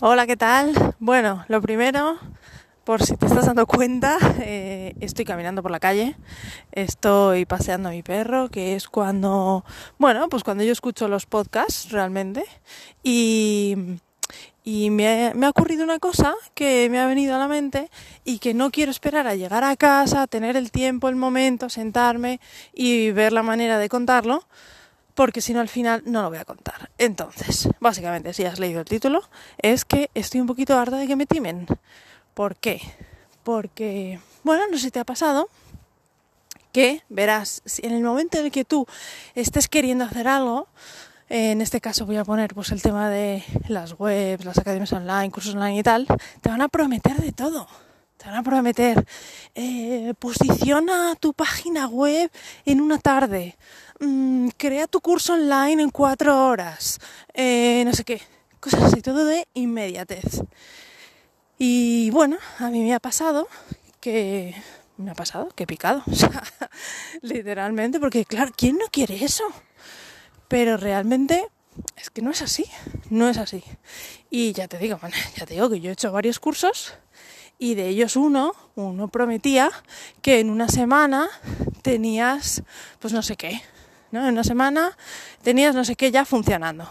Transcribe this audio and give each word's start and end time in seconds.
Hola, 0.00 0.28
¿qué 0.28 0.36
tal? 0.36 0.94
Bueno, 1.00 1.44
lo 1.48 1.60
primero, 1.60 2.18
por 2.84 3.02
si 3.02 3.16
te 3.16 3.26
estás 3.26 3.46
dando 3.46 3.66
cuenta, 3.66 4.16
eh, 4.38 4.94
estoy 5.00 5.24
caminando 5.24 5.60
por 5.60 5.72
la 5.72 5.80
calle, 5.80 6.14
estoy 6.70 7.46
paseando 7.46 7.88
a 7.88 7.92
mi 7.92 8.04
perro, 8.04 8.48
que 8.48 8.76
es 8.76 8.86
cuando, 8.86 9.64
bueno, 9.98 10.28
pues 10.28 10.44
cuando 10.44 10.62
yo 10.62 10.70
escucho 10.70 11.08
los 11.08 11.26
podcasts 11.26 11.90
realmente, 11.90 12.44
y, 13.02 13.98
y 14.62 14.90
me, 14.90 15.32
me 15.34 15.46
ha 15.46 15.50
ocurrido 15.50 15.82
una 15.82 15.98
cosa 15.98 16.32
que 16.54 16.86
me 16.92 17.00
ha 17.00 17.08
venido 17.08 17.34
a 17.34 17.40
la 17.40 17.48
mente 17.48 17.90
y 18.24 18.38
que 18.38 18.54
no 18.54 18.70
quiero 18.70 18.92
esperar 18.92 19.26
a 19.26 19.34
llegar 19.34 19.64
a 19.64 19.74
casa, 19.74 20.28
tener 20.28 20.56
el 20.56 20.70
tiempo, 20.70 21.08
el 21.08 21.16
momento, 21.16 21.68
sentarme 21.68 22.38
y 22.72 23.10
ver 23.10 23.32
la 23.32 23.42
manera 23.42 23.78
de 23.78 23.88
contarlo 23.88 24.44
porque 25.18 25.40
si 25.40 25.52
no 25.52 25.58
al 25.58 25.68
final 25.68 26.04
no 26.06 26.22
lo 26.22 26.28
voy 26.28 26.38
a 26.38 26.44
contar. 26.44 26.92
Entonces, 26.96 27.68
básicamente, 27.80 28.32
si 28.32 28.44
has 28.44 28.60
leído 28.60 28.78
el 28.78 28.86
título, 28.86 29.28
es 29.58 29.84
que 29.84 30.10
estoy 30.14 30.40
un 30.40 30.46
poquito 30.46 30.78
harta 30.78 30.96
de 30.96 31.08
que 31.08 31.16
me 31.16 31.26
timen. 31.26 31.66
¿Por 32.34 32.54
qué? 32.54 32.80
Porque, 33.42 34.20
bueno, 34.44 34.62
no 34.70 34.76
sé 34.76 34.84
si 34.84 34.90
te 34.92 35.00
ha 35.00 35.04
pasado 35.04 35.48
que 36.70 37.02
verás, 37.08 37.62
en 37.78 37.94
el 37.94 38.04
momento 38.04 38.38
en 38.38 38.44
el 38.44 38.52
que 38.52 38.64
tú 38.64 38.86
estés 39.34 39.66
queriendo 39.66 40.04
hacer 40.04 40.28
algo, 40.28 40.68
en 41.28 41.62
este 41.62 41.80
caso 41.80 42.06
voy 42.06 42.16
a 42.16 42.24
poner 42.24 42.54
pues 42.54 42.70
el 42.70 42.80
tema 42.80 43.10
de 43.10 43.42
las 43.66 43.98
webs, 43.98 44.44
las 44.44 44.58
academias 44.58 44.92
online, 44.92 45.32
cursos 45.32 45.56
online 45.56 45.80
y 45.80 45.82
tal, 45.82 46.06
te 46.40 46.48
van 46.48 46.62
a 46.62 46.68
prometer 46.68 47.16
de 47.16 47.32
todo. 47.32 47.66
Te 48.18 48.26
van 48.26 48.34
a 48.34 48.42
prometer, 48.42 49.06
eh, 49.54 50.12
posiciona 50.18 51.14
tu 51.20 51.34
página 51.34 51.86
web 51.86 52.28
en 52.64 52.80
una 52.80 52.98
tarde, 52.98 53.56
mm, 54.00 54.48
crea 54.56 54.86
tu 54.86 55.00
curso 55.00 55.34
online 55.34 55.82
en 55.82 55.90
cuatro 55.90 56.46
horas, 56.46 56.98
eh, 57.34 57.82
no 57.84 57.92
sé 57.92 58.04
qué, 58.04 58.22
cosas 58.60 58.82
así, 58.82 59.02
todo 59.02 59.24
de 59.24 59.46
inmediatez. 59.54 60.42
Y 61.58 62.10
bueno, 62.10 62.36
a 62.58 62.70
mí 62.70 62.82
me 62.82 62.94
ha 62.94 63.00
pasado 63.00 63.48
que 64.00 64.54
me 64.96 65.10
ha 65.10 65.14
pasado 65.14 65.48
que 65.54 65.64
he 65.64 65.66
picado, 65.66 66.02
literalmente, 67.22 68.00
porque 68.00 68.24
claro, 68.24 68.52
¿quién 68.56 68.78
no 68.78 68.86
quiere 68.90 69.24
eso? 69.24 69.44
Pero 70.48 70.76
realmente 70.76 71.46
es 71.96 72.10
que 72.10 72.22
no 72.22 72.30
es 72.30 72.42
así, 72.42 72.64
no 73.10 73.28
es 73.28 73.38
así. 73.38 73.62
Y 74.30 74.52
ya 74.52 74.68
te 74.68 74.78
digo, 74.78 74.98
ya 75.36 75.46
te 75.46 75.54
digo 75.54 75.70
que 75.70 75.80
yo 75.80 75.90
he 75.90 75.92
hecho 75.92 76.12
varios 76.12 76.40
cursos 76.40 76.94
y 77.58 77.74
de 77.74 77.88
ellos 77.88 78.16
uno, 78.16 78.52
uno 78.76 79.08
prometía 79.08 79.70
que 80.22 80.40
en 80.40 80.50
una 80.50 80.68
semana 80.68 81.28
tenías, 81.82 82.62
pues 83.00 83.12
no 83.12 83.22
sé 83.22 83.36
qué, 83.36 83.60
En 84.12 84.18
una 84.18 84.44
semana 84.44 84.96
tenías 85.42 85.74
no 85.74 85.84
sé 85.84 85.94
qué 85.96 86.10
ya 86.10 86.24
funcionando. 86.24 86.88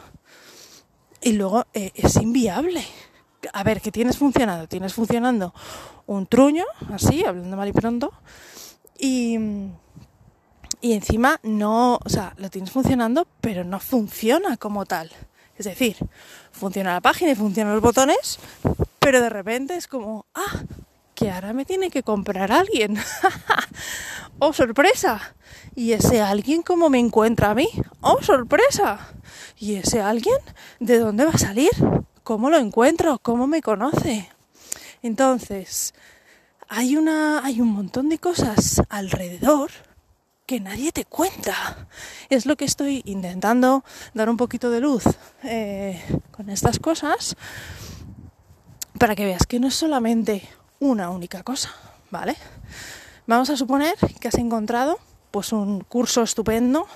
Y 1.22 1.34
luego 1.34 1.66
eh, 1.74 1.92
es 1.96 2.16
inviable. 2.18 2.86
A 3.54 3.64
ver, 3.64 3.82
¿qué 3.82 3.92
tienes 3.92 4.18
funcionando? 4.18 4.68
Tienes 4.68 4.94
funcionando 4.94 5.54
un 6.06 6.28
truño, 6.28 6.66
así, 6.94 7.24
hablando 7.26 7.58
mal 7.58 7.68
y 7.68 7.74
pronto, 7.74 8.14
y, 8.98 9.38
y 10.82 10.94
encima 10.94 11.40
no, 11.44 12.00
o 12.04 12.10
sea, 12.10 12.34
lo 12.38 12.50
tienes 12.50 12.72
funcionando, 12.72 13.28
pero 13.42 13.64
no 13.64 13.80
funciona 13.80 14.58
como 14.58 14.86
tal. 14.86 15.12
Es 15.58 15.66
decir, 15.66 15.98
funciona 16.52 16.94
la 16.94 17.02
página 17.02 17.32
y 17.32 17.36
funcionan 17.36 17.74
los 17.74 17.82
botones, 17.82 18.40
pero 19.00 19.22
de 19.22 19.30
repente 19.30 19.76
es 19.76 19.88
como, 19.88 20.26
ah, 20.36 20.64
que 21.16 21.32
ahora 21.32 21.52
me 21.54 21.66
tiene 21.66 21.90
que 21.90 22.04
comprar 22.04 22.52
alguien. 22.52 22.98
¡Oh, 24.40 24.54
sorpresa! 24.54 25.36
¿Y 25.76 25.94
ese 25.94 26.22
alguien 26.22 26.62
cómo 26.62 26.92
me 26.92 27.00
encuentra 27.00 27.50
a 27.50 27.56
mí? 27.56 27.68
¡Oh, 28.02 28.22
sorpresa! 28.22 29.00
¿Y 29.58 29.76
ese 29.76 30.00
alguien 30.00 30.38
de 30.80 31.00
dónde 31.00 31.26
va 31.26 31.32
a 31.32 31.38
salir? 31.40 31.72
¿Cómo 32.24 32.52
lo 32.52 32.58
encuentro? 32.58 33.18
¿Cómo 33.18 33.48
me 33.48 33.64
conoce? 33.64 34.30
Entonces, 35.02 35.96
hay, 36.70 36.98
una, 36.98 37.44
hay 37.44 37.62
un 37.62 37.70
montón 37.70 38.10
de 38.10 38.20
cosas 38.20 38.84
alrededor 38.90 39.72
que 40.46 40.60
nadie 40.60 40.92
te 40.92 41.06
cuenta. 41.06 41.88
Es 42.30 42.46
lo 42.46 42.58
que 42.58 42.66
estoy 42.66 43.02
intentando 43.06 43.84
dar 44.14 44.30
un 44.30 44.38
poquito 44.38 44.70
de 44.70 44.82
luz 44.82 45.04
eh, 45.44 46.00
con 46.30 46.52
estas 46.52 46.78
cosas 46.78 47.36
para 49.00 49.16
que 49.16 49.26
veas 49.26 49.48
que 49.48 49.60
no 49.60 49.68
es 49.68 49.76
solamente 49.76 50.48
una 50.80 51.10
única 51.10 51.42
cosa, 51.42 51.74
¿vale? 52.12 52.36
Vamos 53.28 53.50
a 53.50 53.58
suponer 53.58 53.96
que 54.22 54.30
has 54.30 54.36
encontrado 54.36 55.00
pues 55.32 55.52
un 55.52 55.82
curso 55.82 56.24
estupendo 56.24 56.88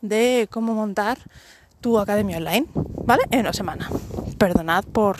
de 0.00 0.48
cómo 0.52 0.72
montar 0.72 1.18
tu 1.80 1.98
academia 1.98 2.36
online, 2.36 2.66
¿vale? 3.04 3.24
En 3.32 3.40
una 3.40 3.52
semana. 3.52 3.90
Perdonad 4.38 4.84
por, 4.84 5.18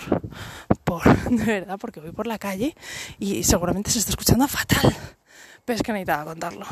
por, 0.85 1.03
de 1.31 1.45
verdad, 1.45 1.77
porque 1.81 1.99
voy 1.99 2.13
por 2.13 2.29
la 2.29 2.39
calle 2.39 2.77
y 3.19 3.43
seguramente 3.43 3.91
se 3.91 3.99
está 3.99 4.13
escuchando 4.13 4.47
fatal. 4.47 4.97
Pero 5.65 5.77
es 5.77 5.83
que 5.83 5.93
necesitaba 5.93 6.25
contarlo. 6.25 6.67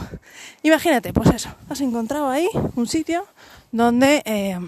Imagínate, 0.62 1.12
pues 1.12 1.28
eso, 1.30 1.50
has 1.68 1.80
encontrado 1.80 2.28
ahí 2.28 2.48
un 2.76 2.86
sitio 2.86 3.26
donde 3.72 4.22
eh, 4.26 4.60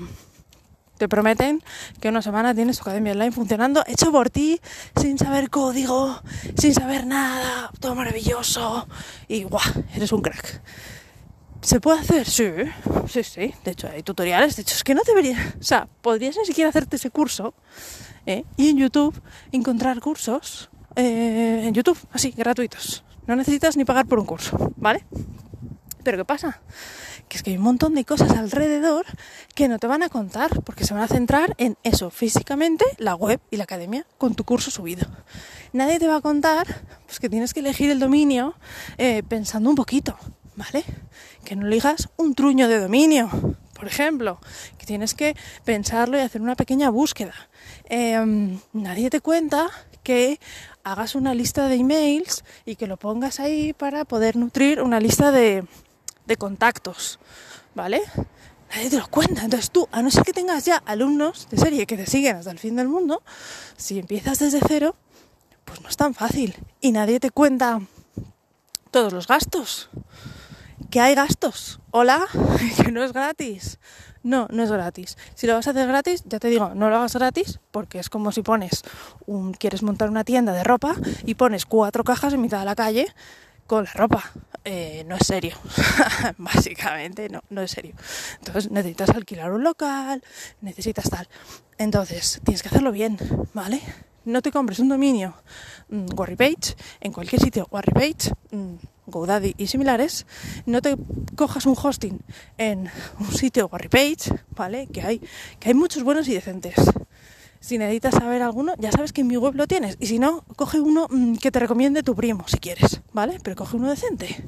te 0.99 1.09
prometen 1.09 1.63
que 2.01 2.09
una 2.09 2.23
semana 2.23 2.55
tienes 2.55 2.77
tu 2.79 2.83
academia 2.83 3.13
online 3.13 3.33
funcionando, 3.33 3.83
hecho 3.87 4.13
por 4.13 4.31
ti, 4.31 4.61
sin 5.01 5.19
saber 5.19 5.49
código, 5.49 6.21
sin 6.57 6.75
saber 6.75 7.07
nada, 7.07 7.71
todo 7.81 7.95
maravilloso 7.95 8.87
y 9.29 9.45
guau, 9.45 9.63
eres 9.95 10.13
un 10.13 10.21
crack. 10.21 10.61
¿Se 11.61 11.81
puede 11.81 12.01
hacer? 12.01 12.25
Sí, 12.27 12.51
sí, 13.09 13.25
sí. 13.25 13.55
De 13.65 13.73
hecho, 13.73 13.89
hay 13.89 14.03
tutoriales. 14.03 14.55
De 14.55 14.63
hecho, 14.63 14.75
es 14.75 14.85
que 14.85 14.95
no 14.95 15.03
deberías... 15.05 15.57
O 15.61 15.65
sea, 15.65 15.89
podrías 16.03 16.37
ni 16.37 16.45
siquiera 16.45 16.71
hacerte 16.71 16.97
ese 16.97 17.11
curso 17.11 17.53
¿eh? 18.27 18.45
y 18.57 18.69
en 18.69 18.79
YouTube 18.79 19.21
encontrar 19.51 19.99
cursos 20.01 20.71
eh, 20.95 21.65
en 21.65 21.75
YouTube, 21.75 21.99
así, 22.13 22.31
gratuitos. 22.31 23.05
No 23.27 23.37
necesitas 23.37 23.77
ni 23.77 23.85
pagar 23.85 24.07
por 24.07 24.19
un 24.19 24.27
curso, 24.27 24.73
¿vale? 24.77 25.05
Pero 26.03 26.19
¿qué 26.19 26.25
pasa? 26.25 26.61
Que 27.29 27.37
es 27.37 27.43
que 27.43 27.51
hay 27.51 27.57
un 27.57 27.63
montón 27.63 27.95
de 27.95 28.05
cosas 28.05 28.31
alrededor 28.31 29.05
que 29.55 29.69
no 29.69 29.79
te 29.79 29.87
van 29.87 30.03
a 30.03 30.09
contar 30.09 30.63
porque 30.63 30.85
se 30.85 30.95
van 30.95 31.03
a 31.03 31.09
centrar 31.09 31.55
en 31.59 31.77
eso, 31.83 32.11
físicamente, 32.11 32.85
la 32.99 33.15
web 33.15 33.41
y 33.51 33.57
la 33.57 33.65
academia 33.65 34.07
con 34.17 34.35
tu 34.35 34.45
curso 34.45 34.71
subido. 34.71 35.07
Nadie 35.73 35.99
te 35.99 36.07
va 36.07 36.17
a 36.17 36.21
contar 36.21 36.67
pues, 37.07 37.21
que 37.21 37.29
tienes 37.29 37.53
que 37.53 37.61
elegir 37.61 37.91
el 37.91 37.99
dominio 37.99 38.55
eh, 38.97 39.23
pensando 39.29 39.69
un 39.69 39.77
poquito, 39.77 40.17
¿vale? 40.57 40.85
Que 41.45 41.57
no 41.57 41.67
elijas 41.67 42.09
un 42.17 42.35
truño 42.35 42.69
de 42.69 42.81
dominio, 42.81 43.29
por 43.75 43.87
ejemplo, 43.87 44.41
que 44.79 44.87
tienes 44.87 45.15
que 45.15 45.37
pensarlo 45.65 46.17
y 46.17 46.21
hacer 46.21 46.41
una 46.41 46.57
pequeña 46.57 46.91
búsqueda. 46.91 47.35
Eh, 47.91 48.59
nadie 48.73 49.11
te 49.11 49.21
cuenta 49.21 49.69
que 50.03 50.41
hagas 50.85 51.15
una 51.15 51.35
lista 51.35 51.69
de 51.69 51.77
emails 51.77 52.45
y 52.65 52.77
que 52.77 52.87
lo 52.87 52.97
pongas 52.97 53.41
ahí 53.41 53.73
para 53.73 54.05
poder 54.05 54.37
nutrir 54.37 54.81
una 54.81 55.01
lista 55.01 55.31
de, 55.33 55.65
de 56.29 56.37
contactos, 56.37 57.19
¿vale? 57.75 58.03
Nadie 58.71 58.91
te 58.91 58.99
lo 58.99 59.09
cuenta. 59.09 59.43
Entonces 59.45 59.71
tú, 59.71 59.89
a 59.91 60.03
no 60.03 60.11
ser 60.11 60.23
que 60.23 60.33
tengas 60.33 60.65
ya 60.65 60.77
alumnos 60.77 61.49
de 61.51 61.57
serie 61.57 61.87
que 61.87 61.97
te 61.97 62.07
siguen 62.07 62.37
hasta 62.37 62.51
el 62.51 62.59
fin 62.59 62.77
del 62.77 62.87
mundo, 62.87 63.23
si 63.77 63.99
empiezas 63.99 64.39
desde 64.39 64.61
cero, 64.67 64.95
pues 65.65 65.81
no 65.81 65.89
es 65.89 65.97
tan 65.97 66.15
fácil. 66.15 66.55
Y 66.81 66.93
nadie 66.93 67.19
te 67.19 67.31
cuenta 67.31 67.81
todos 68.91 69.13
los 69.13 69.27
gastos. 69.27 69.91
Que 70.91 71.01
hay 71.01 71.15
gastos. 71.15 71.81
Hola, 71.91 72.27
que 72.85 72.93
no 72.93 73.03
es 73.03 73.13
gratis. 73.13 73.79
No, 74.23 74.49
no 74.51 74.63
es 74.63 74.71
gratis. 74.71 75.17
Si 75.35 75.47
lo 75.47 75.55
vas 75.55 75.67
a 75.67 75.71
hacer 75.71 75.89
gratis, 75.89 76.23
ya 76.27 76.39
te 76.39 76.49
digo, 76.49 76.75
no 76.75 76.91
lo 76.91 76.97
hagas 76.97 77.15
gratis 77.15 77.61
porque 77.71 77.99
es 77.99 78.11
como 78.11 78.33
si 78.33 78.43
pones 78.43 78.83
un 79.27 79.55
quieres 79.55 79.83
montar 79.83 80.11
una 80.11 80.25
tienda 80.25 80.53
de 80.53 80.65
ropa 80.65 80.95
y 81.25 81.35
pones 81.35 81.65
cuatro 81.67 82.05
cajas 82.05 82.35
en 82.35 82.43
mitad 82.43 82.59
de 82.59 82.65
la 82.67 82.75
calle 82.75 83.07
con 83.67 83.85
la 83.85 83.93
ropa. 83.93 84.33
Eh, 84.65 85.05
no 85.07 85.17
es 85.17 85.27
serio. 85.27 85.57
Básicamente 86.39 87.29
no, 87.29 87.43
no 87.51 87.63
es 87.63 87.71
serio. 87.71 87.95
Entonces 88.39 88.71
necesitas 88.71 89.11
alquilar 89.11 89.53
un 89.53 89.63
local, 89.63 90.23
necesitas 90.61 91.09
tal. 91.11 91.29
Entonces 91.79 92.41
tienes 92.45 92.63
que 92.63 92.69
hacerlo 92.69 92.93
bien, 92.93 93.17
¿vale? 93.55 93.81
No 94.25 94.43
te 94.43 94.53
compres 94.53 94.79
un 94.79 94.89
dominio 94.89 95.35
mmm, 95.89 96.07
Warrypage 96.15 96.77
en 97.01 97.13
cualquier 97.13 97.41
sitio 97.41 97.67
Warrypage, 97.71 98.33
mmm, 98.51 98.75
GoDaddy 99.07 99.55
y 99.57 99.69
similares. 99.69 100.27
No 100.67 100.83
te 100.83 100.97
cojas 101.35 101.65
un 101.65 101.77
hosting 101.81 102.21
en 102.59 102.91
un 103.21 103.33
sitio 103.33 103.69
Warrypage, 103.73 104.35
¿vale? 104.51 104.87
Que 104.89 105.03
hay, 105.03 105.21
que 105.59 105.69
hay 105.69 105.75
muchos 105.75 106.03
buenos 106.03 106.29
y 106.29 106.35
decentes. 106.35 106.75
Si 107.61 107.77
necesitas 107.77 108.15
saber 108.15 108.43
alguno, 108.43 108.75
ya 108.79 108.93
sabes 108.93 109.13
que 109.13 109.23
en 109.23 109.27
mi 109.27 109.37
web 109.37 109.55
lo 109.55 109.67
tienes. 109.67 109.97
Y 110.01 110.07
si 110.07 110.19
no, 110.19 110.45
coge 110.57 110.81
uno 110.81 111.09
mmm, 111.11 111.35
que 111.37 111.51
te 111.51 111.59
recomiende 111.59 112.03
tu 112.03 112.15
primo, 112.15 112.45
si 112.47 112.59
quieres, 112.59 113.01
¿vale? 113.13 113.39
Pero 113.43 113.57
coge 113.57 113.77
uno 113.77 113.91
decente. 113.91 114.45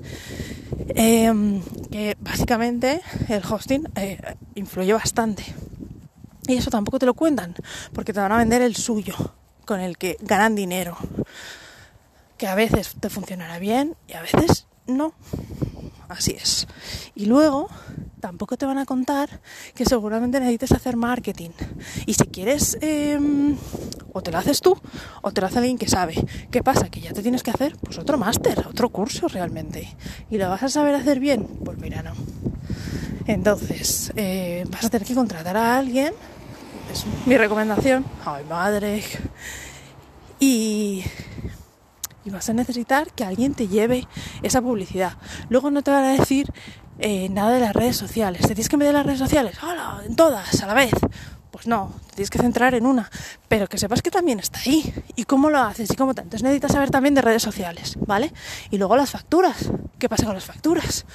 Eh, 0.88 1.60
que 1.90 2.16
básicamente 2.20 3.00
el 3.28 3.42
hosting 3.44 3.88
eh, 3.96 4.18
influye 4.54 4.92
bastante. 4.92 5.44
Y 6.46 6.56
eso 6.56 6.70
tampoco 6.70 6.98
te 6.98 7.06
lo 7.06 7.14
cuentan, 7.14 7.54
porque 7.92 8.12
te 8.12 8.20
van 8.20 8.32
a 8.32 8.38
vender 8.38 8.62
el 8.62 8.74
suyo, 8.76 9.14
con 9.64 9.80
el 9.80 9.98
que 9.98 10.16
ganan 10.20 10.54
dinero. 10.54 10.96
Que 12.38 12.46
a 12.46 12.54
veces 12.54 12.94
te 12.98 13.10
funcionará 13.10 13.58
bien 13.58 13.96
y 14.08 14.14
a 14.14 14.22
veces 14.22 14.66
no. 14.86 15.12
Así 16.10 16.32
es. 16.32 16.66
Y 17.14 17.26
luego 17.26 17.68
tampoco 18.18 18.56
te 18.56 18.66
van 18.66 18.78
a 18.78 18.84
contar 18.84 19.40
que 19.76 19.84
seguramente 19.84 20.40
necesites 20.40 20.72
hacer 20.72 20.96
marketing. 20.96 21.50
Y 22.04 22.14
si 22.14 22.24
quieres 22.24 22.76
eh, 22.80 23.16
O 24.12 24.20
te 24.20 24.32
lo 24.32 24.38
haces 24.38 24.60
tú 24.60 24.76
o 25.22 25.30
te 25.30 25.40
lo 25.40 25.46
hace 25.46 25.58
alguien 25.58 25.78
que 25.78 25.88
sabe. 25.88 26.14
¿Qué 26.50 26.64
pasa? 26.64 26.90
Que 26.90 27.00
ya 27.00 27.12
te 27.12 27.22
tienes 27.22 27.44
que 27.44 27.52
hacer 27.52 27.76
pues 27.76 27.96
otro 27.98 28.18
máster, 28.18 28.66
otro 28.66 28.88
curso 28.88 29.28
realmente. 29.28 29.88
¿Y 30.30 30.36
lo 30.38 30.48
vas 30.48 30.64
a 30.64 30.68
saber 30.68 30.96
hacer 30.96 31.20
bien? 31.20 31.46
Pues 31.64 31.78
mira, 31.78 32.02
no. 32.02 32.12
Entonces, 33.26 34.12
eh, 34.16 34.64
vas 34.68 34.84
a 34.84 34.90
tener 34.90 35.06
que 35.06 35.14
contratar 35.14 35.56
a 35.56 35.78
alguien. 35.78 36.12
Es 36.92 37.04
mi 37.24 37.38
recomendación. 37.38 38.04
Ay, 38.24 38.44
madre. 38.50 39.04
Y, 40.40 40.79
vas 42.30 42.48
a 42.48 42.52
necesitar 42.52 43.12
que 43.12 43.24
alguien 43.24 43.54
te 43.54 43.68
lleve 43.68 44.06
esa 44.42 44.60
publicidad. 44.62 45.14
Luego 45.48 45.70
no 45.70 45.82
te 45.82 45.90
van 45.90 46.04
a 46.04 46.12
decir 46.12 46.52
eh, 46.98 47.28
nada 47.30 47.52
de 47.52 47.60
las 47.60 47.74
redes 47.74 47.96
sociales. 47.96 48.42
¿Te 48.42 48.48
tienes 48.48 48.68
que 48.68 48.76
meter 48.76 48.94
las 48.94 49.06
redes 49.06 49.18
sociales? 49.18 49.56
¡Hola! 49.62 50.02
En 50.06 50.16
todas, 50.16 50.62
a 50.62 50.66
la 50.66 50.74
vez. 50.74 50.92
Pues 51.50 51.66
no, 51.66 51.92
te 52.08 52.16
tienes 52.16 52.30
que 52.30 52.38
centrar 52.38 52.74
en 52.74 52.86
una, 52.86 53.10
pero 53.48 53.66
que 53.66 53.76
sepas 53.76 54.02
que 54.02 54.10
también 54.10 54.38
está 54.38 54.60
ahí. 54.60 54.94
¿Y 55.16 55.24
cómo 55.24 55.50
lo 55.50 55.58
haces? 55.58 55.90
¿Y 55.90 55.96
cómo 55.96 56.14
tanto? 56.14 56.28
Entonces 56.28 56.44
necesitas 56.44 56.72
saber 56.72 56.90
también 56.90 57.14
de 57.14 57.22
redes 57.22 57.42
sociales, 57.42 57.96
¿vale? 58.06 58.32
Y 58.70 58.78
luego 58.78 58.96
las 58.96 59.10
facturas. 59.10 59.70
¿Qué 59.98 60.08
pasa 60.08 60.26
con 60.26 60.34
las 60.34 60.44
facturas? 60.44 61.06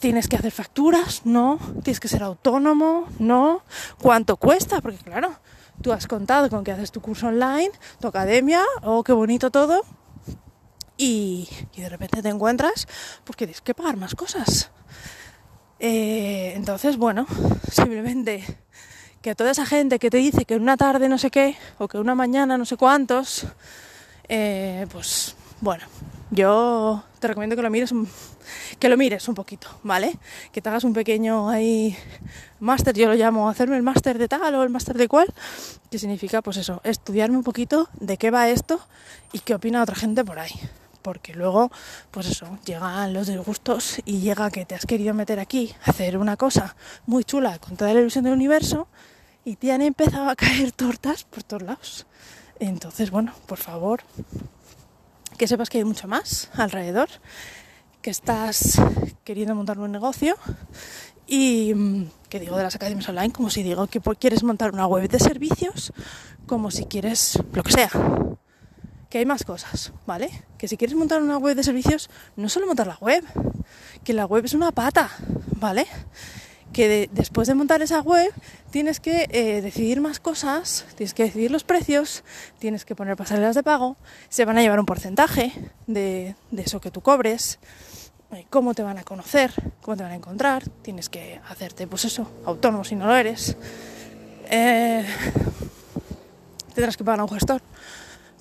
¿Tienes 0.00 0.28
que 0.28 0.36
hacer 0.36 0.52
facturas? 0.52 1.22
No. 1.24 1.58
¿Tienes 1.82 2.00
que 2.00 2.08
ser 2.08 2.22
autónomo? 2.22 3.06
No. 3.18 3.62
¿Cuánto 4.00 4.36
cuesta? 4.36 4.80
Porque 4.80 4.98
claro, 4.98 5.38
tú 5.82 5.92
has 5.92 6.06
contado 6.06 6.50
con 6.50 6.64
que 6.64 6.72
haces 6.72 6.90
tu 6.92 7.00
curso 7.00 7.28
online, 7.28 7.70
tu 8.00 8.08
academia, 8.08 8.62
oh, 8.82 9.02
qué 9.04 9.12
bonito 9.12 9.50
todo. 9.50 9.82
Y, 11.00 11.48
de 11.76 11.88
repente 11.88 12.20
te 12.22 12.28
encuentras, 12.28 12.88
pues 13.24 13.36
que 13.36 13.46
tienes 13.46 13.60
que 13.60 13.72
pagar 13.72 13.96
más 13.96 14.16
cosas. 14.16 14.70
Eh, 15.78 16.52
entonces, 16.56 16.96
bueno, 16.96 17.26
simplemente 17.72 18.44
que 19.22 19.30
a 19.30 19.34
toda 19.34 19.52
esa 19.52 19.64
gente 19.64 19.98
que 20.00 20.10
te 20.10 20.16
dice 20.16 20.44
que 20.44 20.56
una 20.56 20.76
tarde 20.76 21.08
no 21.08 21.18
sé 21.18 21.30
qué, 21.30 21.56
o 21.78 21.86
que 21.86 21.98
una 21.98 22.16
mañana 22.16 22.58
no 22.58 22.64
sé 22.64 22.76
cuántos, 22.76 23.46
eh, 24.28 24.86
pues 24.90 25.36
bueno, 25.60 25.84
yo 26.30 27.04
te 27.20 27.28
recomiendo 27.28 27.56
que 27.56 27.62
lo 27.62 27.70
mires 27.70 27.92
un, 27.92 28.08
que 28.78 28.88
lo 28.88 28.96
mires 28.96 29.28
un 29.28 29.34
poquito, 29.34 29.68
¿vale? 29.82 30.18
Que 30.52 30.60
te 30.60 30.68
hagas 30.68 30.84
un 30.84 30.92
pequeño 30.92 31.48
ahí 31.48 31.96
máster, 32.60 32.94
yo 32.94 33.08
lo 33.08 33.14
llamo 33.14 33.48
hacerme 33.48 33.76
el 33.76 33.82
máster 33.82 34.18
de 34.18 34.28
tal 34.28 34.54
o 34.54 34.62
el 34.62 34.70
máster 34.70 34.96
de 34.96 35.08
cual, 35.08 35.32
que 35.90 35.98
significa 35.98 36.42
pues 36.42 36.56
eso, 36.56 36.80
estudiarme 36.84 37.36
un 37.36 37.44
poquito 37.44 37.88
de 38.00 38.16
qué 38.16 38.30
va 38.30 38.48
esto 38.48 38.80
y 39.32 39.40
qué 39.40 39.54
opina 39.54 39.82
otra 39.82 39.94
gente 39.94 40.24
por 40.24 40.38
ahí. 40.38 40.52
Porque 41.02 41.34
luego, 41.34 41.70
pues 42.10 42.26
eso, 42.26 42.58
llegan 42.64 43.12
los 43.12 43.26
disgustos 43.26 44.00
y 44.04 44.20
llega 44.20 44.50
que 44.50 44.64
te 44.64 44.74
has 44.74 44.86
querido 44.86 45.14
meter 45.14 45.38
aquí, 45.40 45.74
hacer 45.84 46.18
una 46.18 46.36
cosa 46.36 46.76
muy 47.06 47.24
chula 47.24 47.58
con 47.58 47.76
toda 47.76 47.94
la 47.94 48.00
ilusión 48.00 48.24
del 48.24 48.34
universo 48.34 48.88
y 49.44 49.56
te 49.56 49.72
han 49.72 49.82
empezado 49.82 50.28
a 50.28 50.36
caer 50.36 50.72
tortas 50.72 51.24
por 51.24 51.42
todos 51.42 51.62
lados. 51.62 52.06
Entonces, 52.60 53.10
bueno, 53.10 53.32
por 53.46 53.58
favor, 53.58 54.02
que 55.38 55.46
sepas 55.46 55.70
que 55.70 55.78
hay 55.78 55.84
mucho 55.84 56.08
más 56.08 56.50
alrededor, 56.54 57.08
que 58.02 58.10
estás 58.10 58.80
queriendo 59.24 59.54
montar 59.54 59.78
un 59.78 59.92
negocio 59.92 60.36
y 61.26 61.72
mm, 61.74 62.10
que 62.28 62.40
digo 62.40 62.56
de 62.56 62.64
las 62.64 62.74
academias 62.74 63.08
online 63.08 63.32
como 63.32 63.50
si 63.50 63.62
digo 63.62 63.86
que 63.86 64.00
quieres 64.00 64.42
montar 64.42 64.72
una 64.72 64.86
web 64.86 65.08
de 65.08 65.18
servicios, 65.18 65.92
como 66.46 66.70
si 66.70 66.86
quieres 66.86 67.38
lo 67.52 67.62
que 67.62 67.72
sea. 67.72 67.90
Que 69.08 69.18
hay 69.18 69.26
más 69.26 69.44
cosas, 69.44 69.92
¿vale? 70.06 70.30
Que 70.58 70.68
si 70.68 70.76
quieres 70.76 70.96
montar 70.96 71.22
una 71.22 71.38
web 71.38 71.56
de 71.56 71.62
servicios, 71.62 72.10
no 72.36 72.48
solo 72.48 72.66
montar 72.66 72.86
la 72.86 72.98
web, 73.00 73.24
que 74.04 74.12
la 74.12 74.26
web 74.26 74.44
es 74.44 74.54
una 74.54 74.72
pata, 74.72 75.10
¿vale? 75.56 75.86
que 76.72 77.08
después 77.12 77.48
de 77.48 77.54
montar 77.54 77.82
esa 77.82 78.00
web 78.00 78.32
tienes 78.70 79.00
que 79.00 79.26
eh, 79.30 79.62
decidir 79.62 80.00
más 80.00 80.20
cosas, 80.20 80.86
tienes 80.96 81.14
que 81.14 81.24
decidir 81.24 81.50
los 81.50 81.64
precios, 81.64 82.22
tienes 82.58 82.84
que 82.84 82.94
poner 82.94 83.16
pasarelas 83.16 83.54
de 83.54 83.62
pago, 83.62 83.96
se 84.28 84.44
van 84.44 84.58
a 84.58 84.62
llevar 84.62 84.78
un 84.78 84.86
porcentaje 84.86 85.52
de, 85.86 86.36
eso 86.56 86.80
que 86.80 86.90
tú 86.90 87.00
cobres, 87.00 87.58
eh, 88.32 88.46
cómo 88.50 88.74
te 88.74 88.82
van 88.82 88.98
a 88.98 89.02
conocer, 89.02 89.52
cómo 89.82 89.96
te 89.96 90.02
van 90.02 90.12
a 90.12 90.16
encontrar, 90.16 90.68
tienes 90.82 91.08
que 91.08 91.40
hacerte, 91.48 91.86
pues 91.86 92.04
eso, 92.04 92.30
autónomo 92.44 92.84
si 92.84 92.94
no 92.94 93.06
lo 93.06 93.16
eres. 93.16 93.56
Eh, 94.50 95.04
tendrás 96.74 96.96
que 96.96 97.04
pagar 97.04 97.20
a 97.20 97.24
un 97.24 97.30
gestor 97.30 97.60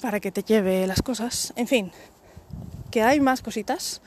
para 0.02 0.20
que 0.20 0.32
te 0.32 0.44
lleve 0.44 0.88
las 0.88 1.02
cosas, 1.02 1.54
en 1.56 1.68
fin, 1.68 1.92
que 2.92 3.04
hay 3.04 3.20
más 3.20 3.42
cositas 3.42 4.02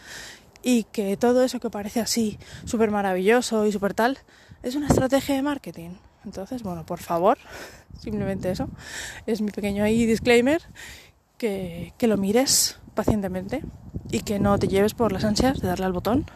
y 0.63 0.85
que 0.85 1.17
todo 1.17 1.45
eso 1.45 1.61
que 1.61 1.71
parece 1.71 2.01
así 2.01 2.39
súper 2.65 2.91
maravilloso 2.91 3.67
y 3.67 3.73
súper 3.73 3.95
tal 3.95 4.19
es 4.63 4.75
una 4.75 4.89
estrategia 4.89 5.35
de 5.35 5.43
marketing. 5.43 5.91
Entonces, 6.25 6.63
bueno, 6.63 6.85
por 6.85 7.01
favor, 7.01 7.39
simplemente 8.01 8.51
eso. 8.51 8.69
Es 9.27 9.41
mi 9.41 9.51
pequeño 9.51 9.85
ahí 9.85 10.07
disclaimer, 10.07 10.63
que, 11.39 11.95
que 11.97 12.07
lo 12.07 12.17
mires 12.19 12.79
pacientemente 12.95 13.63
y 14.11 14.21
que 14.21 14.39
no 14.39 14.59
te 14.59 14.69
lleves 14.69 14.95
por 14.95 15.13
las 15.13 15.25
ansias 15.25 15.61
de 15.61 15.69
darle 15.69 15.87
al 15.87 15.93
botón 15.93 16.27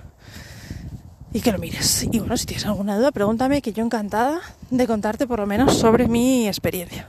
y 1.33 1.41
que 1.41 1.53
lo 1.53 1.59
mires. 1.59 2.05
Y 2.11 2.19
bueno, 2.21 2.37
si 2.37 2.47
tienes 2.47 2.65
alguna 2.65 2.97
duda, 2.97 3.11
pregúntame 3.11 3.61
que 3.61 3.73
yo 3.73 3.85
encantada 3.85 4.41
de 4.71 4.87
contarte 4.87 5.27
por 5.27 5.41
lo 5.41 5.47
menos 5.47 5.77
sobre 5.77 6.09
mi 6.09 6.47
experiencia. 6.47 7.09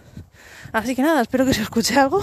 Así 0.72 0.96
que 0.96 1.02
nada, 1.02 1.22
espero 1.22 1.46
que 1.46 1.54
se 1.54 1.62
escuche 1.62 1.98
algo 1.98 2.22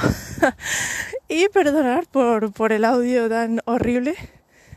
y 1.28 1.48
perdonar 1.48 2.06
por, 2.06 2.52
por 2.52 2.72
el 2.72 2.84
audio 2.84 3.28
tan 3.28 3.60
horrible 3.64 4.14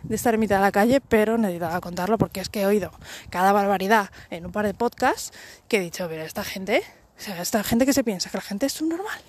de 0.03 0.15
estar 0.15 0.33
en 0.33 0.39
mitad 0.39 0.57
de 0.57 0.61
la 0.61 0.71
calle, 0.71 1.01
pero 1.01 1.37
necesitaba 1.37 1.81
contarlo 1.81 2.17
porque 2.17 2.39
es 2.39 2.49
que 2.49 2.61
he 2.61 2.65
oído 2.65 2.91
cada 3.29 3.51
barbaridad 3.51 4.09
en 4.29 4.45
un 4.45 4.51
par 4.51 4.65
de 4.65 4.73
podcasts 4.73 5.31
que 5.67 5.77
he 5.77 5.79
dicho, 5.79 6.07
pero 6.07 6.23
esta 6.23 6.43
gente, 6.43 6.83
o 7.17 7.21
sea, 7.21 7.41
esta 7.41 7.63
gente 7.63 7.85
que 7.85 7.93
se 7.93 8.03
piensa 8.03 8.29
que 8.29 8.37
la 8.37 8.43
gente 8.43 8.67
es 8.67 8.73
subnormal. 8.73 9.21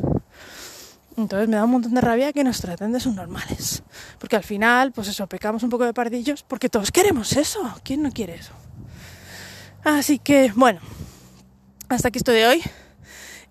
Entonces 1.16 1.48
me 1.48 1.56
da 1.56 1.64
un 1.64 1.70
montón 1.70 1.94
de 1.94 2.00
rabia 2.02 2.32
que 2.32 2.44
nos 2.44 2.60
traten 2.60 2.92
de 2.92 3.00
subnormales. 3.00 3.82
Porque 4.18 4.36
al 4.36 4.44
final, 4.44 4.92
pues 4.92 5.08
eso, 5.08 5.26
pecamos 5.26 5.62
un 5.62 5.70
poco 5.70 5.86
de 5.86 5.94
pardillos 5.94 6.42
porque 6.42 6.68
todos 6.68 6.92
queremos 6.92 7.32
eso. 7.32 7.74
¿Quién 7.82 8.02
no 8.02 8.12
quiere 8.12 8.34
eso? 8.34 8.52
Así 9.82 10.18
que, 10.18 10.52
bueno, 10.54 10.80
hasta 11.88 12.08
aquí 12.08 12.18
estoy 12.18 12.36
de 12.36 12.46
hoy 12.46 12.62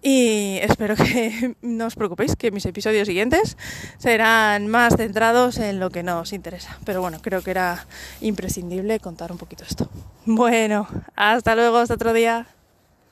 y 0.07 0.59
espero 0.61 0.95
que 0.95 1.55
no 1.63 1.87
os 1.87 1.95
preocupéis, 1.95 2.35
que 2.35 2.51
mis 2.51 2.67
episodios 2.67 3.07
siguientes 3.07 3.57
serán 3.97 4.67
más 4.67 4.95
centrados 4.95 5.57
en 5.57 5.79
lo 5.79 5.89
que 5.89 6.03
nos 6.03 6.31
interesa. 6.31 6.77
Pero 6.85 7.01
bueno, 7.01 7.17
creo 7.23 7.41
que 7.41 7.49
era 7.49 7.87
imprescindible 8.21 8.99
contar 8.99 9.31
un 9.31 9.39
poquito 9.39 9.63
esto. 9.67 9.89
Bueno, 10.27 10.87
hasta 11.15 11.55
luego, 11.55 11.77
hasta 11.77 11.95
otro 11.95 12.13
día. 12.13 12.45